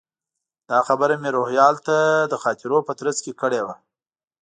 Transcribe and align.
دا 0.69 0.79
خبره 0.87 1.15
مې 1.21 1.29
روهیال 1.37 1.75
ته 1.87 1.97
د 2.31 2.33
خاطرو 2.43 2.77
په 2.87 2.93
ترڅ 2.99 3.17
کې 3.25 3.31
کړې 3.41 3.61
وه. 3.65 3.75